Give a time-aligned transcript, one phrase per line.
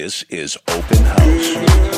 [0.00, 1.88] This is Open House.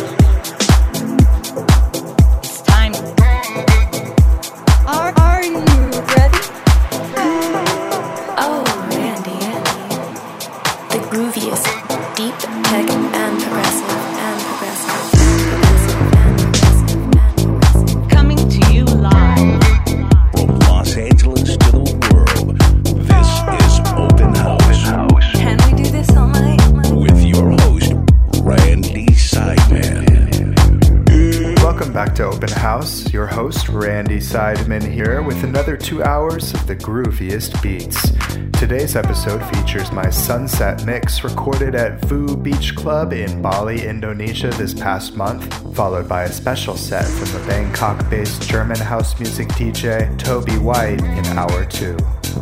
[33.91, 38.13] Randy Seidman, here with another two hours of the grooviest beats.
[38.57, 44.75] Today's episode features my sunset mix recorded at Vu Beach Club in Bali, Indonesia this
[44.75, 50.17] past month, followed by a special set from the Bangkok based German house music DJ
[50.21, 51.97] Toby White in hour two.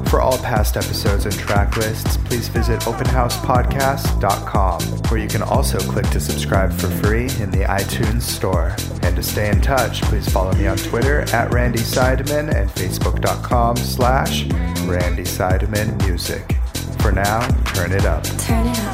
[0.08, 6.08] For all past episodes and track lists, please visit openhousepodcast.com, where you can also click
[6.10, 8.74] to subscribe for free in the iTunes Store.
[9.02, 13.76] And to stay in touch, please follow me on Twitter at Randy Seidman and Facebook.com
[13.76, 14.46] slash
[14.84, 16.56] Randy Seidman Music.
[17.00, 18.24] For now, turn it up.
[18.24, 18.87] Turn it up.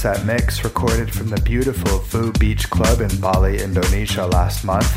[0.00, 4.90] Sunset mix recorded from the beautiful Vu Beach Club in Bali, Indonesia last month.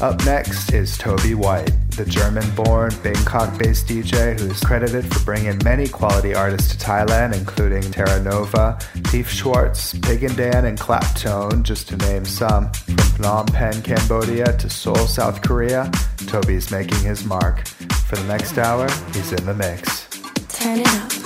[0.00, 5.58] Up next is Toby White, the German born Bangkok based DJ who's credited for bringing
[5.62, 8.78] many quality artists to Thailand, including Terra Nova,
[9.12, 12.72] Tiefschwarz, Pig and Dan, and Claptone, just to name some.
[12.72, 15.90] From Phnom Penh, Cambodia to Seoul, South Korea,
[16.26, 17.66] Toby's making his mark.
[18.06, 20.08] For the next hour, he's in the mix.
[20.48, 21.19] Turn it up.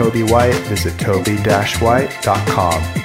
[0.00, 2.99] Toby White, visit toby-white.com.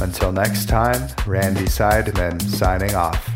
[0.00, 3.29] Until next time, Randy Seidman signing off.